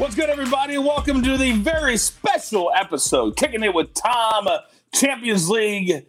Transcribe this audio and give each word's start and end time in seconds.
What's 0.00 0.14
good, 0.14 0.30
everybody? 0.30 0.78
Welcome 0.78 1.22
to 1.24 1.36
the 1.36 1.52
very 1.52 1.98
special 1.98 2.72
episode, 2.74 3.36
Kicking 3.36 3.62
It 3.62 3.74
with 3.74 3.92
Tom, 3.92 4.48
Champions 4.94 5.50
League. 5.50 6.06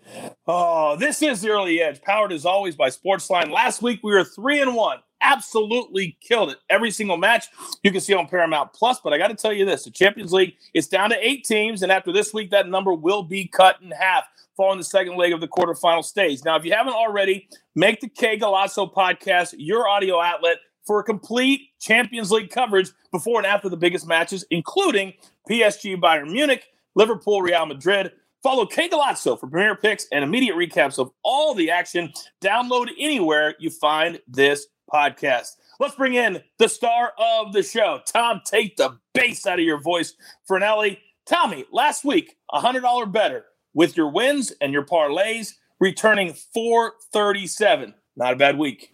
Oh, 0.47 0.95
this 0.95 1.21
is 1.21 1.41
the 1.41 1.49
early 1.49 1.81
edge, 1.81 2.01
powered 2.01 2.31
as 2.31 2.45
always 2.45 2.77
by 2.77 2.87
SportsLine. 2.87 3.51
Last 3.51 3.81
week 3.81 3.99
we 4.01 4.13
were 4.13 4.23
three 4.23 4.61
and 4.61 4.75
one, 4.75 4.99
absolutely 5.19 6.17
killed 6.21 6.51
it. 6.51 6.59
Every 6.69 6.89
single 6.89 7.17
match 7.17 7.47
you 7.83 7.91
can 7.91 7.99
see 7.99 8.13
on 8.13 8.29
Paramount 8.29 8.71
Plus. 8.71 9.01
But 9.03 9.11
I 9.11 9.17
got 9.17 9.27
to 9.27 9.35
tell 9.35 9.51
you 9.51 9.65
this: 9.65 9.83
the 9.83 9.91
Champions 9.91 10.31
League 10.31 10.55
is 10.73 10.87
down 10.87 11.09
to 11.09 11.17
eight 11.19 11.43
teams, 11.43 11.83
and 11.83 11.91
after 11.91 12.13
this 12.13 12.33
week, 12.33 12.51
that 12.51 12.69
number 12.69 12.93
will 12.93 13.23
be 13.23 13.45
cut 13.45 13.81
in 13.81 13.91
half 13.91 14.23
following 14.55 14.77
the 14.77 14.85
second 14.85 15.17
leg 15.17 15.33
of 15.33 15.41
the 15.41 15.49
quarterfinal 15.49 16.05
stage. 16.05 16.45
Now, 16.45 16.55
if 16.55 16.63
you 16.63 16.71
haven't 16.71 16.93
already, 16.93 17.49
make 17.75 17.99
the 17.99 18.07
Que 18.07 18.39
Golazo 18.39 18.89
podcast 18.89 19.53
your 19.57 19.89
audio 19.89 20.21
outlet 20.21 20.59
for 20.91 20.99
a 20.99 21.03
complete 21.05 21.69
Champions 21.79 22.33
League 22.33 22.49
coverage 22.49 22.91
before 23.13 23.39
and 23.39 23.47
after 23.47 23.69
the 23.69 23.77
biggest 23.77 24.05
matches, 24.05 24.43
including 24.51 25.13
PSG 25.49 25.95
Bayern 25.95 26.33
Munich, 26.33 26.65
Liverpool 26.95 27.41
Real 27.41 27.65
Madrid. 27.65 28.11
Follow 28.43 28.65
Que 28.65 28.89
Golazo 28.89 29.39
for 29.39 29.47
premier 29.47 29.73
picks 29.73 30.05
and 30.11 30.21
immediate 30.21 30.57
recaps 30.57 30.99
of 30.99 31.09
all 31.23 31.53
the 31.53 31.71
action. 31.71 32.11
Download 32.43 32.89
anywhere 32.99 33.55
you 33.57 33.69
find 33.69 34.19
this 34.27 34.67
podcast. 34.93 35.51
Let's 35.79 35.95
bring 35.95 36.15
in 36.15 36.43
the 36.59 36.67
star 36.67 37.13
of 37.17 37.53
the 37.53 37.63
show. 37.63 38.01
Tom, 38.05 38.41
take 38.43 38.75
the 38.75 38.97
bass 39.13 39.47
out 39.47 39.59
of 39.59 39.65
your 39.65 39.79
voice 39.79 40.15
Fornelli. 40.49 40.97
Tommy, 41.25 41.63
last 41.71 42.03
week, 42.03 42.35
$100 42.51 43.13
better 43.13 43.45
with 43.73 43.95
your 43.95 44.11
wins 44.11 44.51
and 44.59 44.73
your 44.73 44.85
parlays, 44.85 45.53
returning 45.79 46.33
437. 46.33 47.93
Not 48.17 48.33
a 48.33 48.35
bad 48.35 48.57
week. 48.57 48.91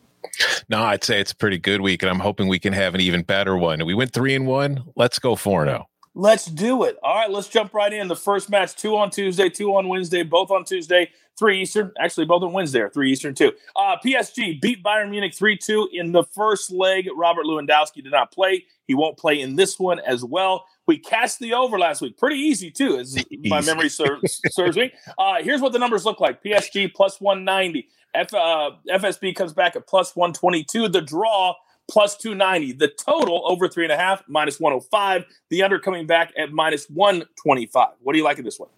No, 0.70 0.84
I'd 0.84 1.04
say 1.04 1.20
it's 1.20 1.32
a 1.32 1.36
pretty 1.36 1.58
good 1.58 1.82
week, 1.82 2.04
and 2.04 2.10
I'm 2.10 2.20
hoping 2.20 2.48
we 2.48 2.60
can 2.60 2.74
have 2.74 2.96
an 2.96 3.02
even 3.02 3.24
better 3.24 3.58
one. 3.58 3.86
We 3.86 3.94
went 3.94 4.14
three 4.14 4.36
and 4.36 4.48
one. 4.48 4.84
Let's 4.96 5.20
go 5.20 5.36
four 5.36 5.64
and 5.64 5.70
zero. 5.70 5.90
Let's 6.14 6.46
do 6.46 6.84
it. 6.84 6.98
All 7.04 7.16
right, 7.16 7.30
let's 7.30 7.48
jump 7.48 7.74
right 7.74 7.94
in. 7.94 8.08
The 8.08 8.16
first 8.16 8.50
match, 8.50 8.76
two 8.76 8.98
on 8.98 9.12
Tuesday, 9.12 9.50
two 9.50 9.76
on 9.76 9.88
Wednesday, 9.88 10.24
both 10.24 10.50
on 10.50 10.66
Tuesday, 10.66 11.12
three 11.38 11.62
Eastern. 11.62 11.92
Actually, 12.00 12.26
both 12.26 12.44
on 12.44 12.66
there. 12.72 12.90
three 12.90 13.12
Eastern 13.12 13.34
two. 13.34 13.52
Uh, 13.76 13.96
PSG 14.04 14.60
beat 14.62 14.84
Bayern 14.84 15.10
Munich 15.10 15.36
3 15.36 15.58
2 15.58 15.90
in 15.94 16.12
the 16.12 16.24
first 16.24 16.72
leg. 16.72 17.08
Robert 17.16 17.46
Lewandowski 17.46 18.04
did 18.04 18.12
not 18.12 18.32
play. 18.32 18.66
He 18.88 18.96
won't 18.96 19.18
play 19.18 19.40
in 19.40 19.56
this 19.56 19.80
one 19.80 20.00
as 20.00 20.24
well. 20.24 20.66
We 20.88 20.98
cast 20.98 21.40
the 21.40 21.54
over 21.54 21.78
last 21.78 22.02
week. 22.02 22.18
Pretty 22.18 22.38
easy, 22.38 22.72
too, 22.72 22.98
as 22.98 23.18
easy. 23.18 23.50
my 23.50 23.62
memory 23.62 23.90
serves, 23.90 24.40
serves 24.50 24.78
me. 24.78 24.94
Uh, 25.18 25.36
here's 25.42 25.62
what 25.62 25.74
the 25.74 25.80
numbers 25.80 26.06
look 26.06 26.20
like 26.20 26.42
PSG 26.42 26.94
plus 26.94 27.20
190. 27.20 27.88
F, 28.16 28.34
uh, 28.34 28.72
FSB 28.90 29.36
comes 29.36 29.54
back 29.54 29.76
at 29.76 29.86
plus 29.86 30.16
122. 30.16 30.88
The 30.88 31.02
draw 31.02 31.54
plus 31.90 32.16
290. 32.18 32.74
The 32.74 32.88
total 32.88 33.44
over 33.46 33.68
three 33.68 33.84
and 33.84 33.92
a 33.92 33.98
half 33.98 34.24
minus 34.28 34.60
105. 34.60 35.26
The 35.50 35.64
under 35.64 35.80
coming 35.80 36.08
back 36.08 36.34
at 36.38 36.52
minus 36.52 36.90
125. 36.90 37.90
What 38.02 38.14
do 38.14 38.18
you 38.18 38.24
like 38.24 38.40
in 38.40 38.46
this 38.46 38.60
one? 38.60 38.70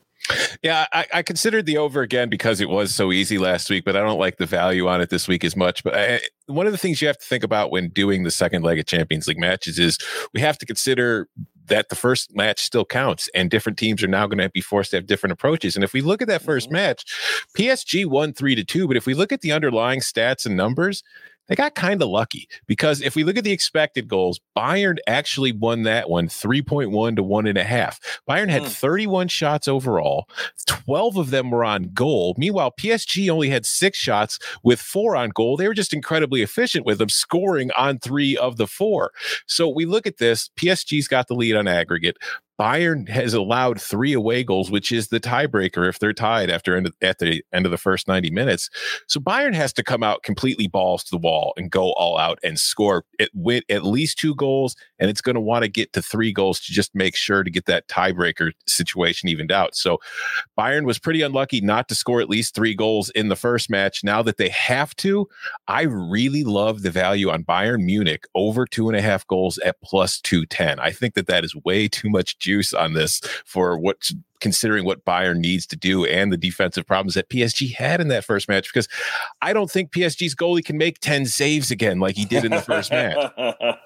Yeah, 0.62 0.86
I, 0.92 1.06
I, 1.14 1.22
considered 1.24 1.66
the 1.66 1.78
over 1.78 2.02
again 2.02 2.30
because 2.30 2.62
it 2.62 2.70
was 2.70 2.94
so 2.94 3.12
easy 3.12 3.38
last 3.38 3.70
week, 3.70 3.86
but 3.86 3.96
I 3.96 4.02
don't 4.02 4.20
like 4.20 4.38
the 4.38 4.46
value 4.46 4.88
on 4.88 5.02
it 5.02 5.10
this 5.10 5.28
week 5.28 5.44
as 5.44 5.56
much. 5.56 5.84
But 5.84 5.96
I, 5.96 6.20
one 6.48 6.66
of 6.66 6.72
the 6.72 6.78
things 6.78 7.02
you 7.02 7.08
have 7.08 7.18
to 7.18 7.26
think 7.26 7.44
about 7.44 7.72
when 7.72 7.90
doing 7.90 8.24
the 8.24 8.32
second 8.32 8.64
leg 8.64 8.80
of 8.80 8.86
Champions 8.86 9.28
League 9.28 9.40
matches 9.40 9.80
is 9.80 9.98
we 10.34 10.42
have 10.42 10.58
to 10.60 10.66
consider 10.66 11.30
that 11.70 11.90
the 11.90 11.96
first 11.96 12.36
match 12.36 12.62
still 12.62 12.86
counts 12.86 13.30
and 13.34 13.50
different 13.50 13.78
teams 13.78 14.04
are 14.04 14.08
now 14.08 14.28
going 14.28 14.40
to 14.40 14.50
be 14.50 14.62
forced 14.62 14.92
to 14.92 14.98
have 14.98 15.06
different 15.06 15.32
approaches. 15.32 15.76
And 15.76 15.84
if 15.84 15.94
we 15.94 16.02
look 16.02 16.22
at 16.22 16.28
that 16.28 16.44
1st 16.44 16.66
mm-hmm. 16.66 16.74
match, 16.74 17.06
PSG 17.58 18.06
won 18.06 18.34
three 18.34 18.56
to 18.56 18.64
two, 18.64 18.88
but 18.88 18.98
if 18.98 19.06
we 19.06 19.14
look 19.14 19.32
at 19.32 19.42
the 19.42 19.52
underlying 19.52 20.00
stats 20.00 20.46
and 20.46 20.58
numbers, 20.58 21.04
they 21.50 21.56
got 21.56 21.76
kind 21.76 22.02
of 22.02 22.08
lucky 22.08 22.48
because 22.68 23.02
if 23.02 23.16
we 23.16 23.24
look 23.24 23.38
at 23.38 23.44
the 23.44 23.52
expected 23.52 24.08
goals, 24.08 24.40
Bayern 24.56 24.98
actually 25.08 25.52
won 25.52 25.84
that 25.84 26.10
one 26.10 26.28
3.1 26.28 27.16
to 27.16 27.24
one 27.24 27.48
and 27.48 27.58
a 27.58 27.64
half. 27.64 28.00
Bayern 28.30 28.50
had 28.50 28.64
mm. 28.64 28.70
31 28.70 29.28
shots 29.28 29.68
overall, 29.68 30.30
12 30.68 31.18
of 31.18 31.30
them 31.32 31.52
were 31.52 31.66
on 31.66 31.92
goal. 31.94 32.36
Meanwhile, 32.38 32.74
PSG 32.80 33.30
only 33.30 33.50
had 33.50 33.66
six 33.66 33.98
shots 33.98 34.40
with 34.64 34.80
four 34.80 35.16
on 35.16 35.30
goal. 35.30 35.58
They 35.58 35.68
were 35.68 35.74
just 35.74 35.94
incredibly 35.94 36.42
efficient 36.42 36.86
with 36.86 37.00
them, 37.00 37.10
scoring 37.10 37.72
on 37.78 38.00
three 38.00 38.38
of 38.38 38.58
the 38.58 38.68
four. 38.68 39.12
So 39.48 39.68
we 39.68 39.86
look 39.86 40.06
at 40.06 40.18
this 40.18 40.50
PSG's 40.56 41.08
got 41.08 41.28
the 41.28 41.36
lead 41.36 41.56
on 41.56 41.68
aggregate. 41.68 42.18
Bayern 42.60 43.08
has 43.08 43.34
allowed 43.34 43.80
three 43.80 44.12
away 44.12 44.44
goals, 44.44 44.70
which 44.70 44.92
is 44.92 45.08
the 45.08 45.20
tiebreaker 45.20 45.88
if 45.88 46.00
they're 46.00 46.12
tied 46.12 46.50
after 46.50 46.76
end 46.76 46.88
of, 46.88 46.94
at 47.02 47.20
the 47.20 47.42
end 47.54 47.66
of 47.66 47.72
the 47.72 47.78
first 47.78 48.08
90 48.08 48.32
minutes. 48.32 48.70
So 49.08 49.20
Bayern 49.22 49.54
has 49.54 49.72
to 49.74 49.84
come 49.84 50.04
out 50.04 50.24
completely 50.24 50.68
balls 50.68 51.04
to 51.06 51.12
the 51.12 51.18
wall 51.18 51.54
and 51.56 51.72
go 51.72 51.94
all 51.94 52.18
out 52.18 52.38
and 52.44 52.60
score 52.60 53.06
at, 53.20 53.30
at 53.70 53.86
least 53.86 54.18
two 54.20 54.36
goals, 54.36 54.76
and 55.00 55.10
it's 55.10 55.22
going 55.22 55.36
to 55.36 55.42
want 55.42 55.64
to 55.64 55.70
get 55.70 55.94
to 55.94 56.02
three 56.02 56.34
goals 56.34 56.60
to 56.62 56.74
just 56.74 56.94
make 56.94 57.16
sure 57.16 57.44
to 57.44 57.50
get 57.50 57.66
that 57.66 57.88
tiebreaker 57.88 58.52
situation 58.68 59.30
evened 59.30 59.54
out. 59.54 59.74
So 59.74 60.00
Bayern 60.58 60.84
was 60.86 61.00
pretty 61.00 61.22
unlucky 61.22 61.62
not 61.62 61.88
to 61.88 61.96
score 61.96 62.20
at 62.20 62.30
least 62.30 62.56
three 62.56 62.76
goals 62.76 63.10
in 63.12 63.30
the 63.30 63.38
first 63.38 63.70
match. 63.70 64.04
Now 64.04 64.22
that 64.24 64.36
they 64.36 64.50
have 64.50 64.94
to, 64.98 65.30
I 65.70 65.84
really 65.84 66.44
love 66.44 66.82
the 66.82 66.92
value 66.92 67.30
on 67.30 67.46
Bayern 67.46 67.86
Munich 67.86 68.26
over 68.36 68.66
two 68.66 68.90
and 68.90 68.98
a 68.98 69.02
half 69.02 69.26
goals 69.28 69.58
at 69.60 69.80
plus 69.82 70.20
210. 70.20 70.80
I 70.80 70.92
think 70.92 71.14
that 71.14 71.28
that 71.28 71.46
is 71.46 71.56
way 71.56 71.88
too 71.88 72.10
much 72.10 72.38
juice 72.50 72.74
on 72.74 72.94
this 72.94 73.22
for 73.46 73.78
what 73.78 74.12
considering 74.40 74.86
what 74.86 75.06
Bayern 75.06 75.38
needs 75.38 75.68
to 75.68 75.76
do 75.76 76.06
and 76.06 76.32
the 76.32 76.38
defensive 76.38 76.86
problems 76.88 77.14
that 77.14 77.30
PSG 77.30 77.74
had 77.76 78.02
in 78.02 78.08
that 78.08 78.24
first 78.26 78.48
match 78.48 78.74
because 78.74 78.88
I 79.42 79.54
don't 79.54 79.70
think 79.70 79.92
PSG's 79.92 80.34
goalie 80.34 80.64
can 80.64 80.78
make 80.78 81.00
10 81.00 81.26
saves 81.26 81.70
again 81.70 82.00
like 82.00 82.16
he 82.16 82.26
did 82.26 82.46
in 82.46 82.52
the 82.52 82.62
first 82.62 82.90
match. 82.92 83.32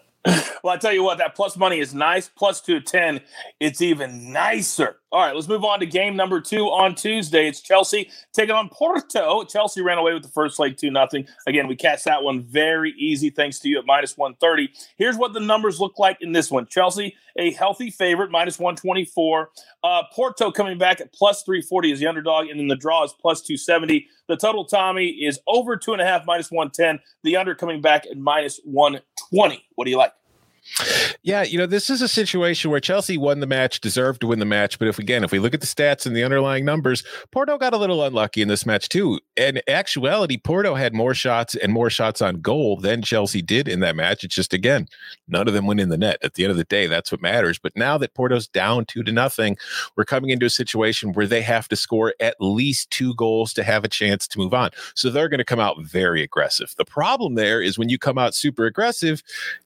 well, 0.63 0.73
I 0.73 0.77
tell 0.77 0.93
you 0.93 1.03
what, 1.03 1.17
that 1.17 1.35
plus 1.35 1.57
money 1.57 1.79
is 1.79 1.93
nice. 1.93 2.29
Plus 2.29 2.61
210, 2.61 3.21
it's 3.59 3.81
even 3.81 4.31
nicer. 4.31 4.97
All 5.13 5.19
right, 5.19 5.35
let's 5.35 5.47
move 5.47 5.63
on 5.63 5.79
to 5.79 5.85
game 5.85 6.15
number 6.15 6.41
two 6.41 6.65
on 6.69 6.95
Tuesday. 6.95 7.47
It's 7.47 7.61
Chelsea 7.61 8.09
taking 8.33 8.55
on 8.55 8.67
Porto. 8.67 9.43
Chelsea 9.43 9.79
ran 9.79 9.99
away 9.99 10.11
with 10.11 10.23
the 10.23 10.29
first 10.29 10.57
leg 10.57 10.75
2 10.75 10.89
nothing. 10.89 11.27
Again, 11.45 11.67
we 11.67 11.75
catch 11.75 12.03
that 12.05 12.23
one 12.23 12.41
very 12.41 12.95
easy 12.97 13.29
thanks 13.29 13.59
to 13.59 13.69
you 13.69 13.77
at 13.77 13.85
minus 13.85 14.17
130. 14.17 14.73
Here's 14.97 15.15
what 15.15 15.33
the 15.33 15.39
numbers 15.39 15.79
look 15.79 15.99
like 15.99 16.17
in 16.21 16.31
this 16.31 16.49
one 16.49 16.65
Chelsea, 16.65 17.15
a 17.37 17.51
healthy 17.51 17.91
favorite, 17.91 18.31
minus 18.31 18.57
124. 18.57 19.51
Uh, 19.83 20.01
Porto 20.11 20.49
coming 20.49 20.79
back 20.79 20.99
at 20.99 21.13
plus 21.13 21.43
340 21.43 21.91
as 21.91 21.99
the 21.99 22.07
underdog, 22.07 22.47
and 22.47 22.59
then 22.59 22.67
the 22.67 22.75
draw 22.75 23.03
is 23.03 23.13
plus 23.13 23.41
270. 23.41 24.07
The 24.27 24.35
total, 24.35 24.65
Tommy, 24.65 25.09
is 25.09 25.39
over 25.45 25.77
two 25.77 25.93
and 25.93 26.01
a 26.01 26.05
half, 26.05 26.25
minus 26.25 26.49
110. 26.49 26.99
The 27.21 27.37
under 27.37 27.53
coming 27.53 27.81
back 27.81 28.07
at 28.09 28.17
minus 28.17 28.59
120. 28.63 29.63
What 29.75 29.85
do 29.85 29.91
you 29.91 29.97
like? 29.97 30.13
Yeah, 31.23 31.43
you 31.43 31.57
know, 31.57 31.65
this 31.65 31.89
is 31.89 32.01
a 32.01 32.07
situation 32.07 32.71
where 32.71 32.79
Chelsea 32.79 33.17
won 33.17 33.39
the 33.41 33.47
match, 33.47 33.81
deserved 33.81 34.21
to 34.21 34.27
win 34.27 34.39
the 34.39 34.45
match. 34.45 34.79
But 34.79 34.87
if 34.87 34.97
again, 34.97 35.23
if 35.23 35.31
we 35.31 35.39
look 35.39 35.53
at 35.53 35.61
the 35.61 35.67
stats 35.67 36.05
and 36.05 36.15
the 36.15 36.23
underlying 36.23 36.65
numbers, 36.65 37.03
Porto 37.31 37.57
got 37.57 37.73
a 37.73 37.77
little 37.77 38.03
unlucky 38.03 38.41
in 38.41 38.47
this 38.47 38.65
match 38.65 38.89
too. 38.89 39.19
In 39.35 39.61
actuality, 39.67 40.37
Porto 40.37 40.75
had 40.75 40.93
more 40.93 41.13
shots 41.13 41.55
and 41.55 41.71
more 41.73 41.89
shots 41.89 42.21
on 42.21 42.41
goal 42.41 42.77
than 42.77 43.01
Chelsea 43.01 43.41
did 43.41 43.67
in 43.67 43.81
that 43.81 43.95
match. 43.95 44.23
It's 44.23 44.35
just 44.35 44.53
again, 44.53 44.87
none 45.27 45.47
of 45.47 45.53
them 45.53 45.67
went 45.67 45.79
in 45.79 45.89
the 45.89 45.97
net. 45.97 46.17
At 46.23 46.35
the 46.35 46.43
end 46.43 46.51
of 46.51 46.57
the 46.57 46.63
day, 46.63 46.87
that's 46.87 47.11
what 47.11 47.21
matters. 47.21 47.59
But 47.59 47.75
now 47.75 47.97
that 47.97 48.13
Porto's 48.13 48.47
down 48.47 48.85
two 48.85 49.03
to 49.03 49.11
nothing, 49.11 49.57
we're 49.95 50.05
coming 50.05 50.29
into 50.29 50.45
a 50.45 50.51
situation 50.51 51.13
where 51.13 51.27
they 51.27 51.41
have 51.41 51.67
to 51.69 51.75
score 51.75 52.13
at 52.19 52.35
least 52.39 52.89
two 52.89 53.13
goals 53.15 53.53
to 53.53 53.63
have 53.63 53.83
a 53.83 53.89
chance 53.89 54.27
to 54.29 54.39
move 54.39 54.53
on. 54.53 54.71
So 54.95 55.09
they're 55.09 55.29
going 55.29 55.39
to 55.39 55.43
come 55.45 55.59
out 55.59 55.81
very 55.81 56.23
aggressive. 56.23 56.73
The 56.77 56.85
problem 56.85 57.35
there 57.35 57.61
is 57.61 57.77
when 57.77 57.89
you 57.89 57.97
come 57.97 58.17
out 58.17 58.33
super 58.33 58.65
aggressive, 58.65 59.21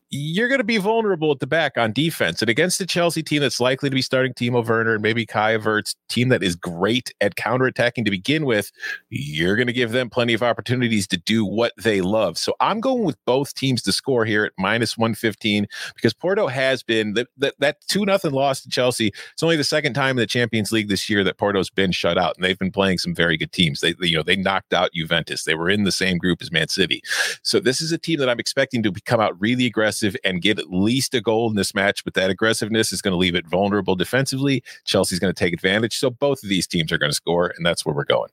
you're 0.09 0.47
going 0.47 0.59
to 0.59 0.63
be 0.63 0.77
vulnerable 0.77 1.31
at 1.31 1.39
the 1.39 1.47
back 1.47 1.77
on 1.77 1.91
defense. 1.91 2.41
And 2.41 2.49
against 2.49 2.79
the 2.79 2.85
Chelsea 2.85 3.21
team 3.21 3.41
that's 3.41 3.59
likely 3.59 3.89
to 3.89 3.93
be 3.93 4.01
starting 4.01 4.33
Timo 4.33 4.65
Werner 4.65 4.93
and 4.93 5.01
maybe 5.01 5.25
Kai 5.25 5.57
Havertz, 5.57 5.95
team 6.07 6.29
that 6.29 6.41
is 6.41 6.55
great 6.55 7.13
at 7.19 7.35
counterattacking 7.35 8.05
to 8.05 8.11
begin 8.11 8.45
with, 8.45 8.71
you're 9.09 9.57
going 9.57 9.67
to 9.67 9.73
give 9.73 9.91
them 9.91 10.09
plenty 10.09 10.33
of 10.33 10.41
opportunities 10.41 11.07
to 11.07 11.17
do 11.17 11.43
what 11.43 11.73
they 11.77 11.99
love. 11.99 12.37
So 12.37 12.53
I'm 12.61 12.79
going 12.79 13.03
with 13.03 13.17
both 13.25 13.53
teams 13.53 13.81
to 13.81 13.91
score 13.91 14.23
here 14.23 14.45
at 14.45 14.53
minus 14.57 14.97
115 14.97 15.67
because 15.95 16.13
Porto 16.13 16.47
has 16.47 16.83
been 16.83 17.13
that 17.15 17.27
that, 17.37 17.55
that 17.59 17.81
2 17.89 18.05
nothing 18.05 18.31
loss 18.31 18.61
to 18.61 18.69
Chelsea. 18.69 19.11
It's 19.33 19.43
only 19.43 19.57
the 19.57 19.63
second 19.65 19.93
time 19.93 20.11
in 20.11 20.17
the 20.17 20.25
Champions 20.25 20.71
League 20.71 20.87
this 20.87 21.09
year 21.09 21.23
that 21.25 21.37
Porto's 21.37 21.69
been 21.69 21.91
shut 21.91 22.17
out 22.17 22.35
and 22.37 22.45
they've 22.45 22.57
been 22.57 22.71
playing 22.71 22.99
some 22.99 23.13
very 23.13 23.35
good 23.35 23.51
teams. 23.51 23.81
They, 23.81 23.91
they 23.91 24.07
you 24.07 24.15
know, 24.15 24.23
they 24.23 24.37
knocked 24.37 24.73
out 24.73 24.93
Juventus. 24.93 25.43
They 25.43 25.55
were 25.55 25.69
in 25.69 25.83
the 25.83 25.91
same 25.91 26.17
group 26.17 26.41
as 26.41 26.49
Man 26.51 26.69
City. 26.69 27.01
So 27.43 27.59
this 27.59 27.81
is 27.81 27.91
a 27.91 27.97
team 27.97 28.19
that 28.19 28.29
I'm 28.29 28.39
expecting 28.39 28.83
to 28.83 28.93
come 29.05 29.19
out 29.19 29.39
really 29.39 29.65
aggressive 29.65 29.96
aggressive 30.03 30.19
and 30.23 30.41
get 30.41 30.59
at 30.59 30.71
least 30.71 31.13
a 31.13 31.21
goal 31.21 31.49
in 31.49 31.55
this 31.55 31.73
match. 31.73 32.03
But 32.03 32.13
that 32.15 32.29
aggressiveness 32.29 32.91
is 32.91 33.01
going 33.01 33.13
to 33.13 33.17
leave 33.17 33.35
it 33.35 33.47
vulnerable 33.47 33.95
defensively. 33.95 34.63
Chelsea's 34.85 35.19
going 35.19 35.33
to 35.33 35.39
take 35.39 35.53
advantage. 35.53 35.97
So 35.97 36.09
both 36.09 36.43
of 36.43 36.49
these 36.49 36.67
teams 36.67 36.91
are 36.91 36.97
going 36.97 37.11
to 37.11 37.15
score, 37.15 37.53
and 37.55 37.65
that's 37.65 37.85
where 37.85 37.95
we're 37.95 38.05
going. 38.05 38.29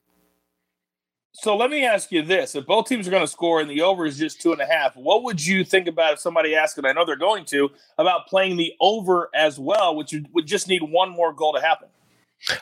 So 1.33 1.57
let 1.57 1.69
me 1.69 1.85
ask 1.85 2.11
you 2.11 2.21
this: 2.21 2.55
If 2.55 2.65
both 2.65 2.87
teams 2.87 3.07
are 3.07 3.11
going 3.11 3.23
to 3.23 3.27
score 3.27 3.59
and 3.59 3.69
the 3.69 3.81
over 3.81 4.05
is 4.05 4.17
just 4.17 4.41
two 4.41 4.53
and 4.53 4.61
a 4.61 4.65
half, 4.65 4.95
what 4.95 5.23
would 5.23 5.45
you 5.45 5.65
think 5.65 5.87
about 5.87 6.13
if 6.13 6.19
somebody 6.19 6.55
asked, 6.55 6.77
and 6.77 6.87
I 6.87 6.93
know 6.93 7.05
they're 7.05 7.17
going 7.17 7.43
to, 7.45 7.71
about 7.97 8.27
playing 8.27 8.55
the 8.55 8.73
over 8.79 9.29
as 9.35 9.59
well, 9.59 9.95
which 9.95 10.15
would 10.31 10.47
just 10.47 10.69
need 10.69 10.81
one 10.81 11.09
more 11.09 11.33
goal 11.33 11.53
to 11.53 11.61
happen? 11.61 11.89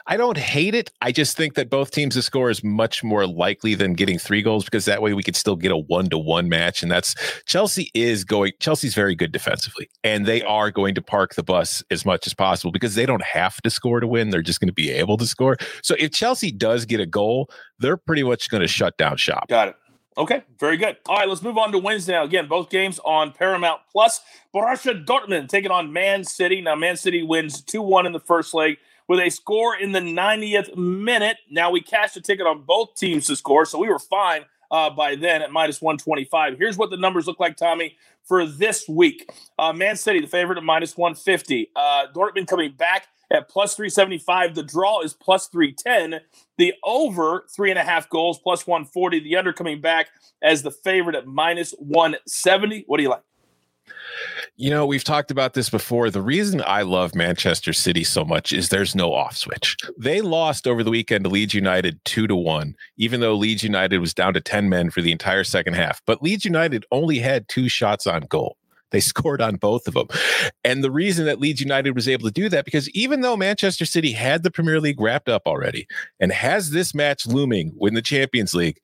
I 0.08 0.18
don't 0.18 0.38
hate 0.38 0.75
it. 0.75 0.92
I 1.02 1.12
just 1.12 1.36
think 1.36 1.56
that 1.56 1.70
both 1.70 1.92
teams 1.92 2.16
to 2.16 2.22
score 2.22 2.50
is 2.50 2.64
much 2.64 3.04
more 3.04 3.28
likely 3.28 3.75
than 3.75 3.94
getting 3.94 4.18
three 4.18 4.42
goals 4.42 4.64
because 4.64 4.86
that 4.86 5.02
way 5.02 5.14
we 5.14 5.24
could 5.24 5.36
still 5.36 5.56
get 5.56 5.72
a 5.72 5.78
one 5.78 6.10
to 6.10 6.18
one 6.18 6.48
match. 6.50 6.81
And 6.84 6.92
that's 6.92 7.16
Chelsea 7.46 7.92
is 7.94 8.24
going, 8.24 8.54
Chelsea's 8.60 8.96
very 8.96 9.16
good 9.16 9.31
defensively, 9.31 9.90
and 10.04 10.25
they 10.25 10.42
are 10.44 10.72
going 10.72 10.96
to 10.96 11.02
park 11.02 11.36
the 11.36 11.44
bus 11.44 11.84
as 11.92 12.06
much 12.06 12.25
as 12.28 12.34
possible 12.34 12.72
because 12.72 12.96
they 12.96 13.06
don't 13.06 13.24
have 13.24 13.62
to 13.62 13.70
score 13.70 14.00
to 14.00 14.08
win. 14.08 14.30
They're 14.30 14.42
just 14.42 14.60
going 14.60 14.68
to 14.68 14.74
be 14.74 14.90
able 14.90 15.18
to 15.18 15.25
score. 15.25 15.58
So 15.81 15.96
if 16.00 16.12
Chelsea 16.12 16.52
does 16.52 16.86
get 16.86 17.00
a 17.00 17.06
goal, 17.06 17.50
they're 17.80 17.98
pretty 17.98 18.24
much 18.24 18.50
going 18.50 18.62
to 18.62 18.68
shut 18.68 18.98
down 18.98 19.18
shop. 19.18 19.48
Got 19.50 19.70
it. 19.70 19.75
Okay, 20.16 20.44
very 20.60 20.78
good. 20.78 20.98
All 21.08 21.16
right, 21.16 21.28
let's 21.28 21.42
move 21.42 21.58
on 21.58 21.72
to 21.72 21.80
Wednesday 21.80 22.14
now. 22.14 22.24
Again, 22.24 22.48
both 22.48 22.70
games 22.70 23.00
on 23.04 23.31
Paramount 23.31 23.81
Plus. 23.92 24.22
Borussia 24.54 25.04
Dortmund 25.04 25.50
taking 25.50 25.72
on 25.72 25.92
Man 25.92 26.24
City. 26.24 26.62
Now, 26.62 26.75
Man 26.75 26.98
City 26.98 27.24
wins 27.24 27.64
2 27.64 27.81
1 27.81 28.06
in 28.06 28.12
the 28.12 28.20
first 28.20 28.54
leg 28.54 28.78
with 29.13 29.27
a 29.27 29.30
score 29.30 29.75
in 29.77 29.92
the 29.92 30.00
90th 30.00 30.75
minute. 30.75 31.38
Now, 31.48 31.69
we 31.69 31.81
cashed 31.81 32.18
a 32.18 32.21
ticket 32.21 32.48
on 32.48 32.63
both 32.63 32.95
teams 32.95 33.27
to 33.27 33.36
score, 33.36 33.63
so 33.63 33.77
we 33.77 33.88
were 33.88 34.00
fine 34.00 34.45
uh, 34.71 34.89
by 34.89 35.13
then 35.13 35.44
at 35.44 35.51
minus 35.51 35.83
125. 35.83 36.57
Here's 36.57 36.77
what 36.77 36.89
the 36.89 36.98
numbers 36.98 37.27
look 37.27 37.39
like, 37.39 37.56
Tommy, 37.56 37.95
for 38.24 38.48
this 38.48 38.89
week. 38.89 39.31
Uh, 39.60 39.71
Man 39.71 39.98
City, 39.98 40.19
the 40.19 40.25
favorite 40.25 40.57
at 40.57 40.63
minus 40.63 40.98
150. 40.98 41.69
Uh, 41.75 42.07
Dortmund 42.12 42.48
coming 42.48 42.71
back 42.71 43.06
at 43.30 43.50
plus 43.50 43.75
375. 43.75 44.56
The 44.56 44.63
draw 44.63 45.01
is 45.01 45.13
plus 45.13 45.48
310. 45.48 46.21
The 46.57 46.74
over 46.83 47.45
three 47.56 47.69
and 47.69 47.77
a 47.77 47.83
half 47.83 48.10
goals 48.10 48.39
plus 48.39 48.65
140. 48.65 49.19
The 49.19 49.36
under 49.36 49.54
coming 49.54 49.80
back 49.80 50.07
as 50.42 50.63
the 50.63 50.71
favorite 50.71 51.15
at 51.15 51.27
minus 51.27 51.69
170. 51.77 52.86
What 52.88 52.98
do 52.98 53.04
you 53.04 53.10
like? 53.10 53.21
You 54.56 54.70
know, 54.70 54.86
we've 54.86 55.04
talked 55.04 55.32
about 55.32 55.54
this 55.54 55.70
before. 55.70 56.10
The 56.10 56.22
reason 56.22 56.62
I 56.66 56.84
love 56.84 57.16
Manchester 57.16 57.74
City 57.74 58.04
so 58.04 58.24
much 58.24 58.54
is 58.54 58.70
there's 58.70 58.96
no 58.96 59.14
off 59.14 59.36
switch. 59.36 59.76
They 59.98 60.22
lost 60.22 60.68
over 60.68 60.84
the 60.84 60.92
weekend 60.92 61.24
to 61.24 61.30
Leeds 61.30 61.54
United 61.54 62.00
two 62.06 62.28
to 62.28 62.36
one, 62.36 62.76
even 62.98 63.20
though 63.20 63.34
Leeds 63.34 63.64
United 63.64 63.98
was 63.98 64.14
down 64.14 64.34
to 64.36 64.42
10 64.42 64.70
men 64.70 64.92
for 64.92 65.02
the 65.02 65.12
entire 65.12 65.44
second 65.44 65.74
half. 65.74 66.02
But 66.06 66.22
Leeds 66.22 66.46
United 66.46 66.86
only 66.92 67.20
had 67.20 67.48
two 67.48 67.68
shots 67.68 68.06
on 68.06 68.22
goal. 68.22 68.58
They 68.92 69.00
scored 69.02 69.42
on 69.42 69.58
both 69.58 69.88
of 69.88 69.96
them. 69.96 70.08
And 70.64 70.84
the 70.84 70.92
reason 70.92 71.26
that 71.26 71.40
Leeds 71.40 71.60
United 71.60 71.96
was 71.96 72.08
able 72.08 72.26
to 72.28 72.34
do 72.34 72.48
that, 72.50 72.64
because 72.64 72.90
even 72.92 73.22
though 73.22 73.36
Manchester 73.36 73.86
City 73.86 74.12
had 74.14 74.44
the 74.44 74.52
Premier 74.52 74.80
League 74.80 75.02
wrapped 75.02 75.28
up 75.28 75.42
already 75.46 75.88
and 76.20 76.32
has 76.32 76.70
this 76.70 76.94
match 76.94 77.28
looming 77.28 77.76
in 77.82 77.96
the 77.96 78.02
Champions 78.02 78.54
League, 78.54 78.80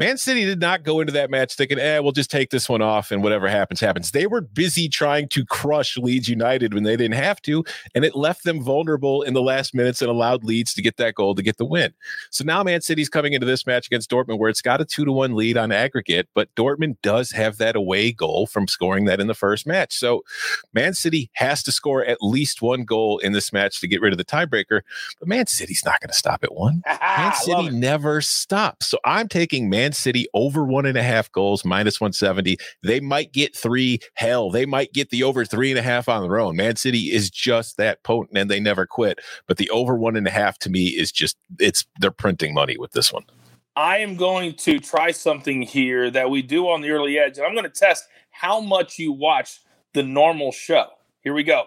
Man 0.00 0.16
City 0.16 0.46
did 0.46 0.60
not 0.60 0.82
go 0.82 1.00
into 1.00 1.12
that 1.12 1.28
match 1.28 1.54
thinking, 1.56 1.78
eh, 1.78 1.98
we'll 1.98 2.12
just 2.12 2.30
take 2.30 2.48
this 2.48 2.70
one 2.70 2.80
off 2.80 3.10
and 3.10 3.22
whatever 3.22 3.50
happens, 3.50 3.80
happens. 3.80 4.12
They 4.12 4.26
were 4.26 4.40
busy 4.40 4.88
trying 4.88 5.28
to 5.28 5.44
crush 5.44 5.98
Leeds 5.98 6.26
United 6.26 6.72
when 6.72 6.84
they 6.84 6.96
didn't 6.96 7.16
have 7.16 7.42
to, 7.42 7.62
and 7.94 8.02
it 8.02 8.16
left 8.16 8.44
them 8.44 8.62
vulnerable 8.62 9.20
in 9.20 9.34
the 9.34 9.42
last 9.42 9.74
minutes 9.74 10.00
and 10.00 10.10
allowed 10.10 10.42
Leeds 10.42 10.72
to 10.72 10.80
get 10.80 10.96
that 10.96 11.16
goal 11.16 11.34
to 11.34 11.42
get 11.42 11.58
the 11.58 11.66
win. 11.66 11.92
So 12.30 12.44
now 12.44 12.62
Man 12.62 12.80
City's 12.80 13.10
coming 13.10 13.34
into 13.34 13.46
this 13.46 13.66
match 13.66 13.88
against 13.88 14.10
Dortmund 14.10 14.38
where 14.38 14.48
it's 14.48 14.62
got 14.62 14.80
a 14.80 14.86
two 14.86 15.04
to 15.04 15.12
one 15.12 15.36
lead 15.36 15.58
on 15.58 15.70
aggregate, 15.70 16.28
but 16.34 16.48
Dortmund 16.54 16.96
does 17.02 17.30
have 17.32 17.58
that 17.58 17.76
away 17.76 18.10
goal 18.10 18.46
from 18.46 18.68
scoring 18.68 19.04
that 19.04 19.20
in 19.20 19.26
the 19.26 19.34
first 19.34 19.66
match. 19.66 19.92
So 19.98 20.22
Man 20.72 20.94
City 20.94 21.28
has 21.34 21.62
to 21.64 21.72
score 21.72 22.06
at 22.06 22.22
least 22.22 22.62
one 22.62 22.84
goal 22.84 23.18
in 23.18 23.32
this 23.32 23.52
match 23.52 23.82
to 23.82 23.86
get 23.86 24.00
rid 24.00 24.14
of 24.14 24.18
the 24.18 24.24
tiebreaker, 24.24 24.80
but 25.18 25.28
Man 25.28 25.46
City's 25.46 25.84
not 25.84 26.00
going 26.00 26.08
to 26.08 26.16
stop 26.16 26.42
at 26.42 26.54
one. 26.54 26.82
Man 27.02 27.34
City 27.34 27.68
never 27.68 28.22
stops. 28.22 28.86
So 28.86 28.96
I'm 29.04 29.28
taking 29.28 29.68
Man 29.68 29.89
Man 29.90 29.94
City 29.94 30.28
over 30.34 30.64
one 30.64 30.86
and 30.86 30.96
a 30.96 31.02
half 31.02 31.32
goals, 31.32 31.64
minus 31.64 32.00
170. 32.00 32.56
They 32.84 33.00
might 33.00 33.32
get 33.32 33.56
three. 33.56 33.98
Hell, 34.14 34.48
they 34.48 34.64
might 34.64 34.92
get 34.92 35.10
the 35.10 35.24
over 35.24 35.44
three 35.44 35.70
and 35.70 35.80
a 35.80 35.82
half 35.82 36.08
on 36.08 36.22
their 36.22 36.38
own. 36.38 36.54
Man 36.54 36.76
City 36.76 37.10
is 37.10 37.28
just 37.28 37.76
that 37.76 38.04
potent 38.04 38.38
and 38.38 38.48
they 38.48 38.60
never 38.60 38.86
quit. 38.86 39.18
But 39.48 39.56
the 39.56 39.68
over 39.70 39.96
one 39.96 40.14
and 40.14 40.28
a 40.28 40.30
half 40.30 40.60
to 40.60 40.70
me 40.70 40.86
is 40.86 41.10
just, 41.10 41.36
it's, 41.58 41.84
they're 41.98 42.12
printing 42.12 42.54
money 42.54 42.76
with 42.78 42.92
this 42.92 43.12
one. 43.12 43.24
I 43.74 43.98
am 43.98 44.14
going 44.14 44.54
to 44.58 44.78
try 44.78 45.10
something 45.10 45.62
here 45.62 46.08
that 46.12 46.30
we 46.30 46.40
do 46.40 46.68
on 46.68 46.82
the 46.82 46.90
early 46.90 47.18
edge, 47.18 47.38
and 47.38 47.44
I'm 47.44 47.54
going 47.54 47.64
to 47.64 47.68
test 47.68 48.06
how 48.30 48.60
much 48.60 48.96
you 48.96 49.10
watch 49.10 49.58
the 49.92 50.04
normal 50.04 50.52
show. 50.52 50.86
Here 51.22 51.34
we 51.34 51.42
go. 51.42 51.64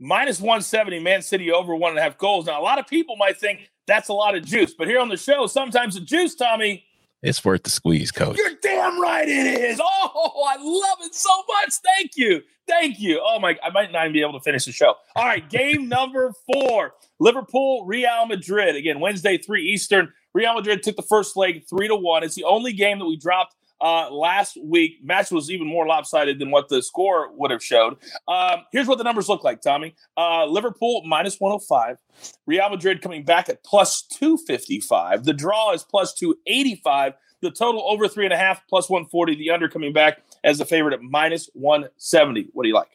Minus 0.00 0.40
170, 0.40 0.98
Man 0.98 1.22
City 1.22 1.52
over 1.52 1.76
one 1.76 1.90
and 1.90 2.00
a 2.00 2.02
half 2.02 2.18
goals. 2.18 2.46
Now, 2.46 2.60
a 2.60 2.64
lot 2.64 2.80
of 2.80 2.88
people 2.88 3.14
might 3.16 3.38
think 3.38 3.70
that's 3.86 4.08
a 4.08 4.12
lot 4.12 4.34
of 4.34 4.44
juice, 4.44 4.74
but 4.76 4.88
here 4.88 4.98
on 4.98 5.08
the 5.08 5.16
show, 5.16 5.46
sometimes 5.46 5.94
the 5.94 6.00
juice, 6.00 6.34
Tommy, 6.34 6.84
it's 7.22 7.44
worth 7.44 7.62
the 7.64 7.70
squeeze, 7.70 8.10
coach. 8.10 8.36
You're 8.38 8.56
damn 8.62 9.00
right 9.00 9.28
it 9.28 9.46
is. 9.46 9.80
Oh, 9.82 10.46
I 10.48 10.56
love 10.62 10.98
it 11.02 11.14
so 11.14 11.30
much. 11.48 11.74
Thank 11.84 12.12
you. 12.16 12.40
Thank 12.66 13.00
you. 13.00 13.20
Oh 13.22 13.38
my, 13.38 13.56
I 13.62 13.70
might 13.70 13.92
not 13.92 14.04
even 14.04 14.12
be 14.12 14.20
able 14.22 14.34
to 14.34 14.40
finish 14.40 14.64
the 14.64 14.72
show. 14.72 14.94
All 15.16 15.24
right, 15.24 15.48
game 15.48 15.88
number 15.90 16.32
four. 16.52 16.94
Liverpool, 17.18 17.84
Real 17.84 18.26
Madrid. 18.26 18.76
Again, 18.76 19.00
Wednesday, 19.00 19.36
3 19.36 19.62
Eastern. 19.62 20.12
Real 20.32 20.54
Madrid 20.54 20.82
took 20.82 20.96
the 20.96 21.02
first 21.02 21.36
leg 21.36 21.64
three 21.68 21.88
to 21.88 21.96
one. 21.96 22.22
It's 22.22 22.36
the 22.36 22.44
only 22.44 22.72
game 22.72 22.98
that 23.00 23.06
we 23.06 23.16
dropped 23.16 23.54
uh, 23.80 24.10
last 24.10 24.58
week. 24.62 24.98
Match 25.02 25.30
was 25.30 25.50
even 25.50 25.66
more 25.66 25.86
lopsided 25.86 26.38
than 26.38 26.50
what 26.50 26.68
the 26.68 26.82
score 26.82 27.32
would 27.32 27.50
have 27.50 27.62
showed. 27.62 27.96
Um, 28.28 28.64
here's 28.72 28.86
what 28.86 28.98
the 28.98 29.04
numbers 29.04 29.28
look 29.28 29.44
like, 29.44 29.60
Tommy. 29.60 29.94
Uh, 30.16 30.46
Liverpool 30.46 31.02
minus 31.06 31.38
105. 31.38 31.98
Real 32.46 32.68
Madrid 32.68 33.02
coming 33.02 33.24
back 33.24 33.48
at 33.48 33.64
plus 33.64 34.02
255. 34.02 35.24
The 35.24 35.32
draw 35.32 35.72
is 35.72 35.82
plus 35.82 36.14
285. 36.14 37.14
The 37.42 37.50
total 37.50 37.82
over 37.88 38.06
three 38.06 38.24
and 38.24 38.34
a 38.34 38.36
half 38.36 38.66
plus 38.68 38.90
140. 38.90 39.36
The 39.36 39.50
under 39.50 39.68
coming 39.68 39.92
back 39.92 40.22
as 40.44 40.58
the 40.58 40.66
favorite 40.66 40.94
at 40.94 41.02
minus 41.02 41.48
170. 41.54 42.48
What 42.52 42.64
do 42.64 42.68
you 42.68 42.74
like? 42.74 42.88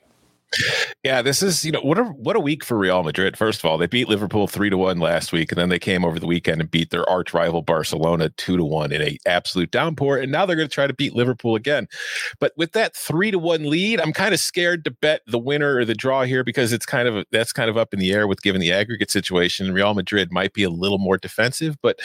Yeah, 1.06 1.22
this 1.22 1.44
is 1.44 1.64
you 1.64 1.72
know 1.72 1.82
what 1.82 2.00
a 2.00 2.04
what 2.04 2.36
a 2.36 2.40
week 2.40 2.66
for 2.66 2.80
Real 2.80 3.04
Madrid. 3.04 3.38
First 3.38 3.60
of 3.60 3.66
all, 3.66 3.78
they 3.78 3.86
beat 3.86 4.10
Liverpool 4.10 4.48
three 4.48 4.72
to 4.72 4.78
one 4.78 4.98
last 4.98 5.32
week, 5.32 5.52
and 5.52 5.62
then 5.62 5.70
they 5.70 5.78
came 5.78 6.04
over 6.04 6.20
the 6.20 6.26
weekend 6.26 6.62
and 6.62 6.72
beat 6.72 6.90
their 6.90 7.08
arch 7.08 7.32
rival 7.32 7.62
Barcelona 7.62 8.30
two 8.38 8.58
to 8.58 8.66
one 8.66 8.92
in 8.92 9.04
a 9.04 9.16
absolute 9.28 9.70
downpour. 9.70 10.18
And 10.18 10.32
now 10.32 10.48
they're 10.48 10.56
going 10.56 10.68
to 10.68 10.74
try 10.74 10.88
to 10.88 10.96
beat 10.96 11.14
Liverpool 11.14 11.56
again. 11.56 11.86
But 12.40 12.54
with 12.58 12.72
that 12.72 12.96
three 12.96 13.30
to 13.30 13.38
one 13.38 13.70
lead, 13.70 14.02
I'm 14.02 14.14
kind 14.14 14.34
of 14.34 14.40
scared 14.40 14.84
to 14.86 14.90
bet 14.90 15.22
the 15.28 15.38
winner 15.38 15.76
or 15.76 15.86
the 15.86 15.94
draw 15.94 16.24
here 16.24 16.44
because 16.44 16.74
it's 16.74 16.88
kind 16.88 17.08
of 17.08 17.24
that's 17.32 17.54
kind 17.54 17.70
of 17.70 17.78
up 17.78 17.94
in 17.94 18.00
the 18.00 18.12
air 18.12 18.28
with 18.28 18.42
given 18.42 18.60
the 18.60 18.72
aggregate 18.72 19.12
situation. 19.12 19.74
Real 19.76 19.94
Madrid 19.94 20.32
might 20.32 20.54
be 20.54 20.64
a 20.64 20.72
little 20.72 20.98
more 20.98 21.20
defensive, 21.20 21.78
but 21.84 22.00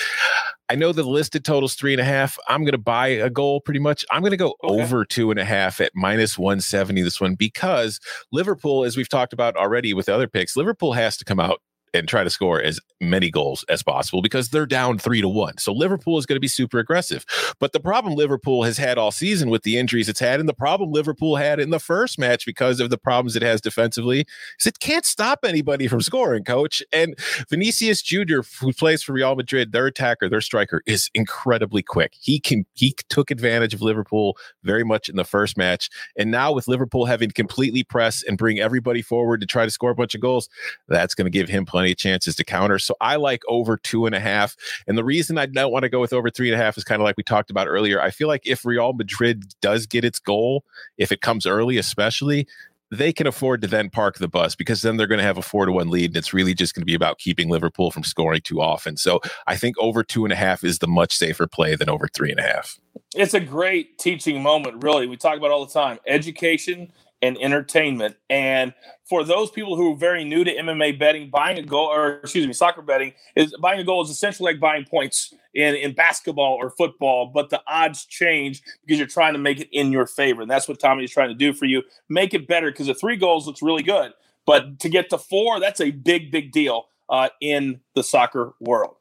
I 0.71 0.77
know 0.77 0.93
the 0.93 1.03
listed 1.03 1.45
totals 1.45 1.75
three 1.75 1.93
and 1.93 2.01
a 2.01 2.05
half. 2.05 2.39
I'm 2.47 2.63
going 2.63 2.71
to 2.73 2.79
buy 2.79 3.09
a 3.09 3.29
goal 3.29 3.61
pretty 3.61 3.81
much. 3.81 4.05
I'm 4.13 4.21
going 4.21 4.31
to 4.31 4.37
go 4.37 4.55
okay. 4.63 4.81
over 4.81 5.05
two 5.05 5.33
and 5.33 5.41
a 5.41 5.45
half 5.45 5.81
at 5.81 5.91
minus 5.97 6.39
170 6.39 7.03
this 7.03 7.21
one 7.21 7.35
because 7.35 7.99
Liverpool, 8.31 8.85
as 8.91 8.97
we've 8.97 9.09
talked 9.09 9.33
about 9.33 9.57
already 9.57 9.95
with 9.95 10.09
other 10.09 10.27
picks, 10.27 10.57
Liverpool 10.57 10.95
has 10.95 11.17
to 11.17 11.25
come 11.25 11.39
out 11.39 11.63
and 11.93 12.09
try 12.09 12.25
to 12.25 12.31
score 12.31 12.61
as 12.61 12.81
many 13.01 13.31
goals 13.31 13.65
as 13.69 13.83
possible 13.83 14.23
because 14.23 14.51
they're 14.51 14.67
down 14.67 14.99
three 14.99 15.21
to 15.21 15.29
one. 15.29 15.59
So 15.59 15.73
Liverpool 15.73 16.19
is 16.19 16.27
going 16.27 16.37
to 16.37 16.41
be 16.41 16.49
super 16.49 16.79
aggressive. 16.79 17.25
But 17.59 17.73
the 17.73 17.81
problem 17.81 18.15
Liverpool 18.15 18.63
has 18.65 18.79
had 18.79 18.99
all 18.99 19.11
season 19.11 19.51
with 19.51 19.63
the 19.63 19.79
injuries 19.79 20.09
it's 20.09 20.21
had, 20.21 20.41
and 20.41 20.49
the 20.49 20.55
problem 20.55 20.93
Liverpool 20.93 21.37
had 21.37 21.61
in 21.61 21.71
the 21.71 21.79
first 21.79 22.19
match 22.19 22.47
because 22.47 22.81
of 22.81 22.91
the 22.91 22.99
problems 22.99 23.37
it 23.37 23.43
has 23.43 23.61
defensively, 23.61 24.27
is 24.59 24.67
it 24.67 24.81
can't 24.81 25.05
stop 25.05 25.41
anybody 25.45 25.89
from 25.89 26.01
scoring, 26.01 26.45
coach. 26.45 26.83
And 26.93 27.15
Vinicius 27.49 28.03
Jr., 28.03 28.41
who 28.61 28.73
plays 28.73 29.03
for 29.03 29.13
Real 29.13 29.35
Madrid, 29.35 29.73
their 29.73 29.87
attacker, 29.87 30.29
their 30.29 30.41
striker, 30.41 30.83
is 30.87 31.11
incredibly 31.15 31.83
quick. 31.83 32.15
He 32.21 32.39
can 32.39 32.67
he 32.75 32.95
took 33.09 33.31
advantage 33.31 33.75
of 33.75 33.83
Liverpool 33.83 34.37
very 34.63 34.85
much 34.85 35.09
in 35.09 35.17
the 35.17 35.25
first 35.25 35.57
match. 35.57 35.89
And 36.17 36.31
now 36.31 36.53
with 36.53 36.69
Liverpool 36.69 37.07
having 37.07 37.29
to 37.29 37.35
completely 37.35 37.83
press 37.83 38.23
and 38.23 38.37
bring 38.37 38.61
everybody 38.61 39.03
forward 39.03 39.41
to 39.41 39.47
try 39.47 39.65
to 39.65 39.71
score 39.71 39.91
a 39.91 39.95
bunch 39.95 40.15
of 40.15 40.21
goals, 40.21 40.49
that's 40.89 41.15
going 41.15 41.25
to 41.25 41.31
give 41.31 41.49
him 41.49 41.65
plenty 41.65 41.80
plenty 41.81 41.93
of 41.93 41.97
chances 41.97 42.37
to 42.37 42.45
counter. 42.45 42.79
So 42.79 42.95
I 43.01 43.17
like 43.17 43.43
over 43.49 43.79
two 43.79 44.05
and 44.05 44.15
a 44.15 44.21
half. 44.21 44.55
And 44.87 44.99
the 44.99 45.05
reason 45.05 45.39
I 45.39 45.47
don't 45.47 45.73
want 45.73 45.85
to 45.85 45.89
go 45.89 45.99
with 45.99 46.13
over 46.13 46.29
three 46.29 46.53
and 46.53 46.61
a 46.61 46.63
half 46.63 46.77
is 46.77 46.85
kind 46.85 47.01
of 47.01 47.05
like 47.05 47.17
we 47.17 47.23
talked 47.23 47.51
about 47.51 47.69
earlier. 47.69 48.03
I 48.03 48.11
feel 48.11 48.29
like 48.29 48.43
if 48.45 48.67
Real 48.67 48.93
Madrid 48.93 49.55
does 49.63 49.87
get 49.87 50.05
its 50.05 50.19
goal, 50.19 50.63
if 50.99 51.11
it 51.11 51.23
comes 51.23 51.47
early, 51.47 51.79
especially, 51.79 52.47
they 52.91 53.15
can 53.15 53.27
afford 53.27 53.63
to 53.63 53.67
then 53.67 53.89
park 53.89 54.19
the 54.19 54.29
bus 54.29 54.55
because 54.55 54.83
then 54.83 54.99
they're 54.99 55.07
going 55.07 55.21
to 55.21 55.25
have 55.25 55.39
a 55.39 55.43
four 55.43 55.65
to 55.65 55.73
one 55.73 55.89
lead. 55.89 56.11
And 56.11 56.19
it's 56.19 56.35
really 56.35 56.53
just 56.53 56.75
going 56.75 56.83
to 56.83 56.87
be 56.87 56.95
about 56.95 57.19
keeping 57.19 57.49
Liverpool 57.49 57.91
from 57.91 58.05
scoring 58.05 58.43
too 58.43 58.61
often. 58.61 58.99
So 58.99 59.21
I 59.47 59.57
think 59.57 59.77
over 59.79 60.03
two 60.03 60.25
and 60.25 60.33
a 60.35 60.37
half 60.37 60.63
is 60.63 60.81
the 60.81 60.89
much 60.89 61.17
safer 61.17 61.47
play 61.47 61.77
than 61.77 61.89
over 61.89 62.09
three 62.13 62.31
and 62.31 62.41
a 62.41 62.43
half. 62.43 62.79
It's 63.15 63.33
a 63.33 63.41
great 63.41 63.97
teaching 63.97 64.43
moment, 64.43 64.85
really. 64.85 65.07
We 65.07 65.17
talk 65.17 65.39
about 65.39 65.51
all 65.51 65.65
the 65.65 65.73
time 65.73 65.99
education 66.07 66.93
and 67.23 67.37
entertainment. 67.41 68.17
And 68.29 68.73
for 69.05 69.25
those 69.25 69.51
people 69.51 69.77
who 69.77 69.93
are 69.93 69.97
very 69.97 70.25
new 70.25 70.45
to 70.45 70.55
MMA 70.55 70.99
betting, 70.99 71.31
buying 71.31 71.59
a 71.59 71.63
goal, 71.63 71.87
or 71.87 72.15
excuse 72.15 72.47
me, 72.47 72.53
soccer 72.53 72.83
betting 72.83 73.13
is 73.37 73.55
buying 73.61 73.81
a 73.81 73.85
goal 73.85 74.03
is 74.03 74.11
essentially 74.11 74.53
like 74.53 74.61
buying 74.61 74.85
points 74.85 75.35
in, 75.55 75.75
in 75.75 75.93
basketball 75.93 76.55
or 76.55 76.71
football, 76.71 77.27
but 77.27 77.51
the 77.51 77.61
odds 77.67 78.07
change 78.07 78.63
because 78.85 78.99
you're 78.99 79.07
trying 79.09 79.35
to 79.35 79.39
make 79.39 79.61
it 79.61 79.69
in 79.73 79.93
your 79.93 80.07
favor. 80.07 80.43
And 80.43 80.51
that's 80.51 80.69
what 80.69 80.81
Tommy 80.81 81.05
is 81.05 81.11
trying 81.11 81.29
to 81.29 81.35
do 81.35 81.53
for 81.53 81.67
you. 81.67 81.83
Make 82.09 82.35
it 82.35 82.47
better 82.47 82.71
because 82.71 82.87
the 82.87 82.95
three 82.95 83.17
goals 83.17 83.47
looks 83.47 83.63
really 83.63 83.83
good. 83.83 84.13
But 84.47 84.79
to 84.81 84.89
get 84.89 85.11
to 85.11 85.19
four, 85.19 85.61
that's 85.61 85.81
a 85.81 85.91
big, 85.91 86.31
big 86.31 86.53
deal 86.53 86.87
uh, 87.09 87.29
in 87.41 87.81
the 87.95 88.03
soccer 88.03 88.55
world. 88.61 88.97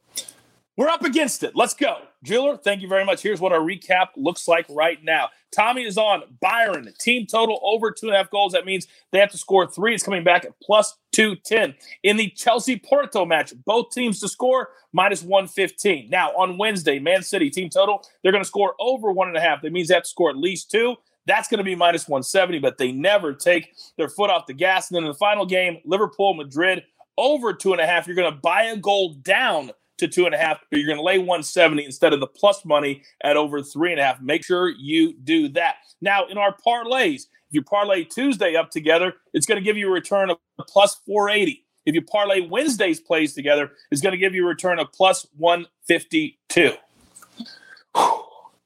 We're 0.80 0.88
up 0.88 1.04
against 1.04 1.44
it. 1.44 1.58
Let's 1.58 1.74
go. 1.74 1.98
Jeweler, 2.24 2.56
thank 2.56 2.82
you 2.82 2.88
very 2.88 3.04
much. 3.04 3.22
Here's 3.22 3.42
what 3.42 3.52
our 3.52 3.60
recap 3.60 4.12
looks 4.16 4.48
like 4.48 4.66
right 4.70 4.98
now. 5.04 5.28
Tommy 5.54 5.84
is 5.84 5.98
on 5.98 6.24
Bayern, 6.42 6.98
team 7.00 7.26
total 7.26 7.60
over 7.64 7.92
two 7.92 8.06
and 8.06 8.16
a 8.16 8.18
half 8.18 8.30
goals. 8.30 8.54
That 8.54 8.66
means 8.66 8.88
they 9.12 9.20
have 9.20 9.32
to 9.32 9.38
score 9.38 9.68
three. 9.68 9.94
It's 9.94 10.04
coming 10.04 10.24
back 10.24 10.46
at 10.46 10.54
plus 10.62 10.96
210. 11.12 11.76
In 12.04 12.16
the 12.16 12.30
Chelsea 12.30 12.80
Porto 12.80 13.26
match, 13.26 13.54
both 13.66 13.92
teams 13.92 14.22
to 14.22 14.30
score 14.30 14.70
minus 14.94 15.22
115. 15.22 16.10
Now, 16.10 16.30
on 16.30 16.58
Wednesday, 16.58 16.98
Man 16.98 17.24
City, 17.24 17.50
team 17.50 17.70
total, 17.70 18.02
they're 18.24 18.32
going 18.32 18.46
to 18.46 18.48
score 18.48 18.76
over 18.80 19.12
one 19.12 19.28
and 19.28 19.36
a 19.36 19.42
half. 19.42 19.62
That 19.62 19.74
means 19.74 19.90
they 19.90 19.96
have 19.96 20.04
to 20.04 20.10
score 20.10 20.30
at 20.30 20.38
least 20.38 20.72
two. 20.72 20.96
That's 21.26 21.50
going 21.50 21.58
to 21.58 21.66
be 21.66 21.76
minus 21.76 22.08
170, 22.08 22.60
but 22.60 22.78
they 22.78 22.94
never 22.94 23.34
take 23.34 23.74
their 23.98 24.08
foot 24.08 24.30
off 24.30 24.48
the 24.48 24.54
gas. 24.54 24.90
And 24.90 24.96
then 24.96 25.04
in 25.04 25.10
the 25.10 25.16
final 25.16 25.46
game, 25.46 25.80
Liverpool, 25.84 26.36
Madrid, 26.36 26.86
over 27.20 27.54
two 27.54 27.74
and 27.74 27.82
a 27.82 27.86
half. 27.86 28.08
You're 28.08 28.16
going 28.16 28.34
to 28.34 28.40
buy 28.40 28.64
a 28.64 28.78
goal 28.78 29.16
down 29.16 29.72
to 30.00 30.08
two 30.08 30.26
and 30.26 30.36
a 30.36 30.38
half, 30.38 30.60
but 30.70 30.80
you're 30.80 30.88
going 30.88 30.98
to 30.98 31.04
lay 31.04 31.18
170 31.18 31.86
instead 31.86 32.14
of 32.14 32.20
the 32.20 32.28
plus 32.28 32.66
money 32.66 33.04
at 33.24 33.38
over 33.38 33.62
three 33.62 33.92
and 33.92 34.00
a 34.00 34.04
half. 34.04 34.22
Make 34.22 34.44
sure 34.44 34.70
you 34.70 35.14
do 35.14 35.50
that. 35.50 35.76
Now, 36.02 36.28
in 36.28 36.38
our 36.38 36.56
parlays, 36.66 37.24
if 37.50 37.54
you 37.56 37.62
parlay 37.62 38.04
Tuesday 38.04 38.56
up 38.56 38.70
together, 38.70 39.14
it's 39.34 39.46
going 39.46 39.58
to 39.60 39.64
give 39.64 39.78
you 39.78 39.88
a 39.88 39.92
return 39.92 40.30
of 40.30 40.38
plus 40.68 40.96
480. 41.06 41.66
If 41.86 41.96
you 41.96 42.02
parlay 42.02 42.42
Wednesday's 42.48 43.00
plays 43.00 43.34
together, 43.34 43.72
it's 43.92 44.02
going 44.02 44.12
to 44.12 44.18
give 44.18 44.36
you 44.36 44.46
a 44.46 44.48
return 44.48 44.80
of 44.80 44.92
plus 44.92 45.26
152. 45.38 46.74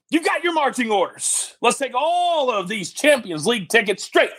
You've 0.09 0.25
got 0.25 0.43
your 0.43 0.53
marching 0.53 0.91
orders. 0.91 1.55
Let's 1.61 1.77
take 1.77 1.93
all 1.95 2.51
of 2.51 2.67
these 2.67 2.91
Champions 2.91 3.47
League 3.47 3.69
tickets 3.69 4.03
straight 4.03 4.31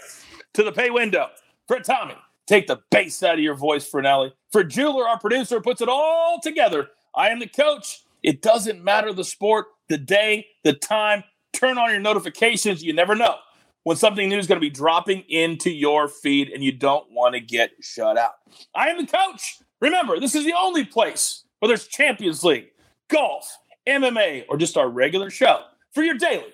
to 0.52 0.62
the 0.62 0.70
pay 0.70 0.90
window. 0.90 1.28
For 1.66 1.80
Tommy, 1.80 2.14
take 2.46 2.66
the 2.66 2.80
bass 2.90 3.22
out 3.22 3.34
of 3.34 3.40
your 3.40 3.54
voice, 3.54 3.88
Fornelli. 3.90 4.32
For 4.52 4.64
Jeweler, 4.64 5.08
our 5.08 5.18
producer, 5.18 5.60
puts 5.60 5.80
it 5.80 5.88
all 5.88 6.40
together. 6.42 6.88
I 7.14 7.30
am 7.30 7.38
the 7.38 7.46
coach. 7.46 8.02
It 8.22 8.42
doesn't 8.42 8.82
matter 8.82 9.12
the 9.12 9.24
sport, 9.24 9.66
the 9.88 9.98
day, 9.98 10.46
the 10.62 10.72
time. 10.72 11.24
Turn 11.52 11.78
on 11.78 11.90
your 11.90 12.00
notifications. 12.00 12.82
You 12.82 12.92
never 12.92 13.14
know 13.14 13.36
when 13.84 13.96
something 13.96 14.28
new 14.28 14.38
is 14.38 14.46
going 14.46 14.60
to 14.60 14.64
be 14.64 14.70
dropping 14.70 15.20
into 15.28 15.70
your 15.70 16.08
feed 16.08 16.48
and 16.48 16.64
you 16.64 16.72
don't 16.72 17.10
want 17.10 17.34
to 17.34 17.40
get 17.40 17.72
shut 17.80 18.16
out. 18.16 18.32
I 18.74 18.88
am 18.88 18.98
the 18.98 19.06
coach. 19.06 19.58
Remember, 19.80 20.18
this 20.18 20.34
is 20.34 20.44
the 20.44 20.54
only 20.58 20.84
place 20.84 21.44
where 21.58 21.68
there's 21.68 21.86
Champions 21.86 22.42
League, 22.42 22.68
golf, 23.08 23.58
MMA, 23.86 24.44
or 24.48 24.56
just 24.56 24.76
our 24.76 24.88
regular 24.88 25.30
show 25.30 25.60
for 25.92 26.02
your 26.02 26.16
daily 26.16 26.52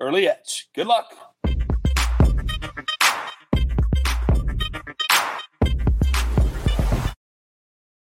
early 0.00 0.28
edge. 0.28 0.68
Good 0.74 0.86
luck. 0.86 1.29